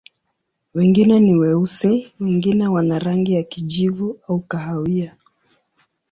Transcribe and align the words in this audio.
Wengine 0.73 1.19
ni 1.19 1.35
weusi, 1.35 2.13
wengine 2.19 2.67
wana 2.67 2.99
rangi 2.99 3.33
ya 3.33 3.43
kijivu 3.43 4.19
au 4.27 4.39
kahawia. 4.39 5.15